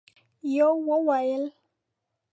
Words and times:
يوه 0.55 0.75
وويل: 0.87 1.43